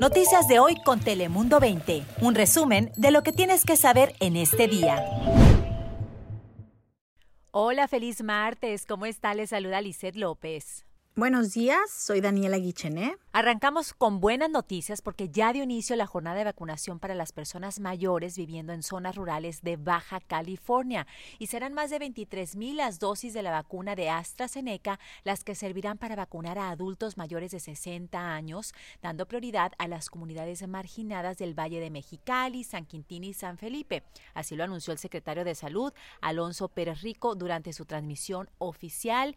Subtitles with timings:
[0.00, 2.02] Noticias de hoy con Telemundo 20.
[2.20, 5.02] Un resumen de lo que tienes que saber en este día.
[7.50, 8.84] Hola, feliz martes.
[8.84, 9.32] ¿Cómo está?
[9.32, 10.84] Le saluda Lisette López.
[11.18, 13.16] Buenos días, soy Daniela Guichené.
[13.32, 17.80] Arrancamos con buenas noticias porque ya dio inicio la jornada de vacunación para las personas
[17.80, 21.06] mayores viviendo en zonas rurales de Baja California
[21.38, 25.54] y serán más de 23 mil las dosis de la vacuna de AstraZeneca las que
[25.54, 31.38] servirán para vacunar a adultos mayores de 60 años, dando prioridad a las comunidades marginadas
[31.38, 34.02] del Valle de Mexicali, San Quintín y San Felipe.
[34.34, 39.34] Así lo anunció el secretario de Salud, Alonso Pérez Rico, durante su transmisión oficial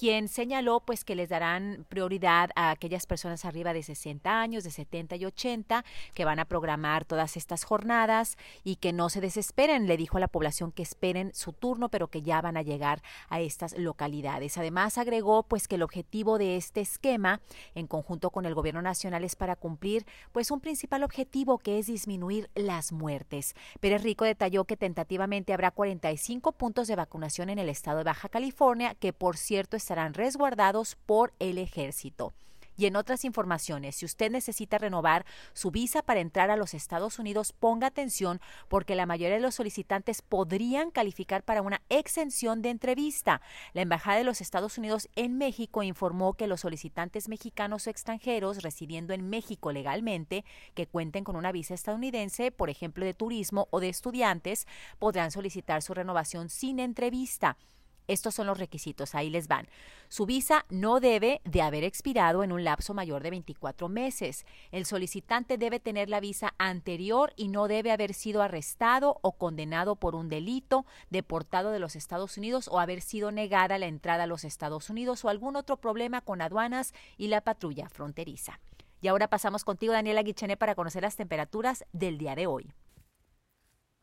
[0.00, 4.70] quien señaló pues que les darán prioridad a aquellas personas arriba de 60 años, de
[4.70, 9.86] 70 y 80, que van a programar todas estas jornadas y que no se desesperen.
[9.86, 13.02] Le dijo a la población que esperen su turno, pero que ya van a llegar
[13.28, 14.56] a estas localidades.
[14.56, 17.42] Además, agregó pues que el objetivo de este esquema,
[17.74, 21.88] en conjunto con el gobierno nacional, es para cumplir pues un principal objetivo que es
[21.88, 23.54] disminuir las muertes.
[23.80, 28.30] Pérez Rico detalló que tentativamente habrá 45 puntos de vacunación en el estado de Baja
[28.30, 32.32] California, que por cierto es estarán resguardados por el ejército.
[32.76, 37.18] Y en otras informaciones, si usted necesita renovar su visa para entrar a los Estados
[37.18, 42.70] Unidos, ponga atención porque la mayoría de los solicitantes podrían calificar para una exención de
[42.70, 43.42] entrevista.
[43.72, 48.62] La Embajada de los Estados Unidos en México informó que los solicitantes mexicanos o extranjeros
[48.62, 50.44] residiendo en México legalmente
[50.74, 54.68] que cuenten con una visa estadounidense, por ejemplo de turismo o de estudiantes,
[55.00, 57.56] podrán solicitar su renovación sin entrevista.
[58.10, 59.68] Estos son los requisitos, ahí les van.
[60.08, 64.46] Su visa no debe de haber expirado en un lapso mayor de 24 meses.
[64.72, 69.94] El solicitante debe tener la visa anterior y no debe haber sido arrestado o condenado
[69.94, 74.26] por un delito, deportado de los Estados Unidos o haber sido negada la entrada a
[74.26, 78.58] los Estados Unidos o algún otro problema con aduanas y la patrulla fronteriza.
[79.00, 82.72] Y ahora pasamos contigo, Daniela Guichené, para conocer las temperaturas del día de hoy.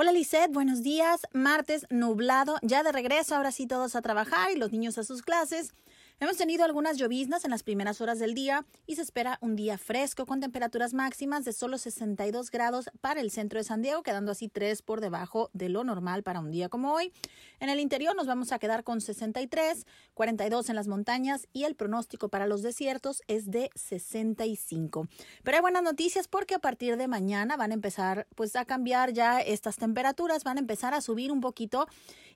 [0.00, 1.22] Hola Lisette, buenos días.
[1.32, 5.22] Martes nublado, ya de regreso, ahora sí todos a trabajar y los niños a sus
[5.22, 5.74] clases.
[6.20, 9.78] Hemos tenido algunas lloviznas en las primeras horas del día y se espera un día
[9.78, 14.32] fresco con temperaturas máximas de solo 62 grados para el centro de San Diego, quedando
[14.32, 17.12] así 3 por debajo de lo normal para un día como hoy.
[17.60, 21.76] En el interior nos vamos a quedar con 63, 42 en las montañas y el
[21.76, 25.06] pronóstico para los desiertos es de 65.
[25.44, 29.12] Pero hay buenas noticias porque a partir de mañana van a empezar pues a cambiar
[29.12, 31.86] ya estas temperaturas, van a empezar a subir un poquito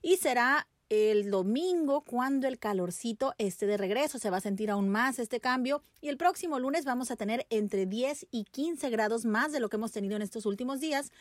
[0.01, 4.19] y será el domingo cuando el calorcito esté de regreso.
[4.19, 7.47] Se va a sentir aún más este cambio y el próximo lunes vamos a tener
[7.49, 11.11] entre 10 y 15 grados más de lo que hemos tenido en estos últimos días,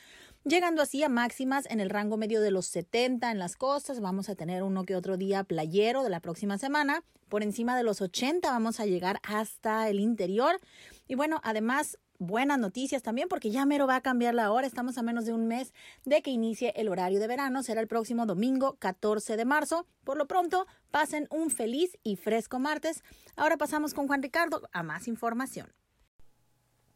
[0.44, 4.00] llegando así a máximas en el rango medio de los 70 en las costas.
[4.00, 7.02] Vamos a tener uno que otro día playero de la próxima semana.
[7.30, 10.60] Por encima de los 80 vamos a llegar hasta el interior.
[11.08, 14.66] Y bueno, además buenas noticias también porque ya mero va a cambiar la hora.
[14.66, 15.72] Estamos a menos de un mes
[16.04, 17.62] de que inicie el horario de verano.
[17.62, 19.86] Será el próximo domingo 14 de marzo.
[20.04, 23.02] Por lo pronto, pasen un feliz y fresco martes.
[23.36, 25.72] Ahora pasamos con Juan Ricardo a más información.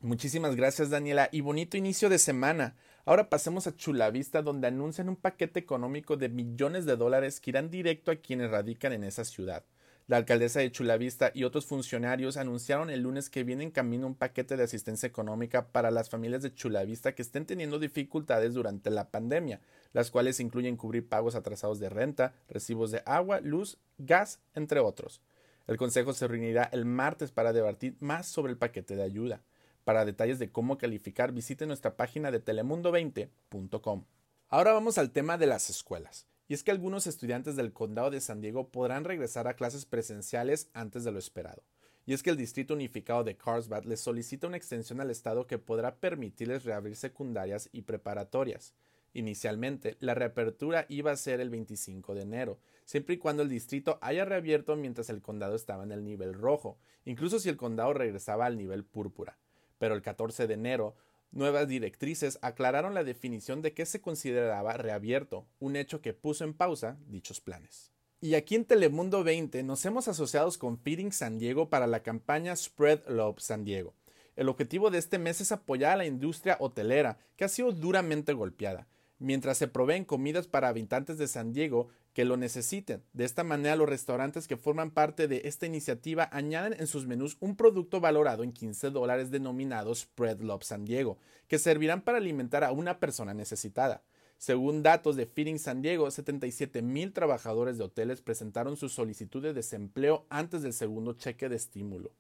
[0.00, 2.76] Muchísimas gracias Daniela y bonito inicio de semana.
[3.04, 7.70] Ahora pasemos a Chulavista donde anuncian un paquete económico de millones de dólares que irán
[7.70, 9.64] directo a quienes radican en esa ciudad.
[10.08, 14.14] La alcaldesa de Chulavista y otros funcionarios anunciaron el lunes que viene en camino un
[14.14, 19.10] paquete de asistencia económica para las familias de Chulavista que estén teniendo dificultades durante la
[19.10, 19.60] pandemia,
[19.92, 25.22] las cuales incluyen cubrir pagos atrasados de renta, recibos de agua, luz, gas, entre otros.
[25.66, 29.42] El Consejo se reunirá el martes para debatir más sobre el paquete de ayuda.
[29.82, 34.04] Para detalles de cómo calificar, visite nuestra página de telemundo20.com.
[34.50, 38.20] Ahora vamos al tema de las escuelas y es que algunos estudiantes del condado de
[38.20, 41.62] San Diego podrán regresar a clases presenciales antes de lo esperado.
[42.04, 45.58] Y es que el Distrito Unificado de Carlsbad les solicita una extensión al Estado que
[45.58, 48.74] podrá permitirles reabrir secundarias y preparatorias.
[49.12, 53.98] Inicialmente, la reapertura iba a ser el 25 de enero, siempre y cuando el distrito
[54.02, 58.46] haya reabierto mientras el condado estaba en el nivel rojo, incluso si el condado regresaba
[58.46, 59.38] al nivel púrpura.
[59.78, 60.96] Pero el 14 de enero,
[61.36, 66.54] nuevas directrices aclararon la definición de qué se consideraba reabierto, un hecho que puso en
[66.54, 67.92] pausa dichos planes.
[68.20, 72.56] Y aquí en Telemundo 20 nos hemos asociado con Feeding San Diego para la campaña
[72.56, 73.94] Spread Love San Diego.
[74.36, 78.32] El objetivo de este mes es apoyar a la industria hotelera, que ha sido duramente
[78.32, 83.02] golpeada, mientras se proveen comidas para habitantes de San Diego que lo necesiten.
[83.12, 87.36] De esta manera, los restaurantes que forman parte de esta iniciativa añaden en sus menús
[87.40, 92.64] un producto valorado en 15 dólares denominado Spread Love San Diego, que servirán para alimentar
[92.64, 94.02] a una persona necesitada.
[94.38, 99.52] Según datos de Feeding San Diego, 77 mil trabajadores de hoteles presentaron su solicitud de
[99.52, 102.12] desempleo antes del segundo cheque de estímulo.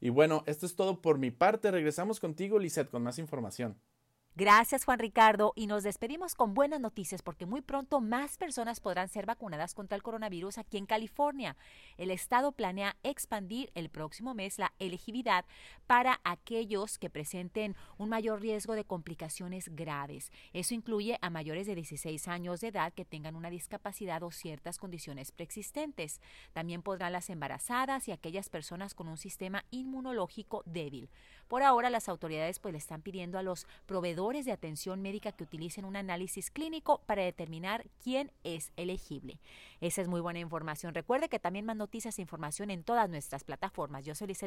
[0.00, 1.70] Y bueno, esto es todo por mi parte.
[1.70, 3.76] Regresamos contigo, Lisette, con más información.
[4.36, 9.08] Gracias Juan Ricardo y nos despedimos con buenas noticias porque muy pronto más personas podrán
[9.08, 11.56] ser vacunadas contra el coronavirus aquí en California.
[11.98, 15.44] El estado planea expandir el próximo mes la elegibilidad
[15.86, 20.32] para aquellos que presenten un mayor riesgo de complicaciones graves.
[20.52, 24.78] Eso incluye a mayores de 16 años de edad que tengan una discapacidad o ciertas
[24.78, 26.20] condiciones preexistentes.
[26.52, 31.08] También podrán las embarazadas y aquellas personas con un sistema inmunológico débil.
[31.48, 35.44] Por ahora las autoridades pues le están pidiendo a los proveedores de atención médica que
[35.44, 39.40] utilicen un análisis clínico para determinar quién es elegible.
[39.80, 40.94] Esa es muy buena información.
[40.94, 44.04] Recuerde que también más noticias e información en todas nuestras plataformas.
[44.04, 44.46] Yo soy Lice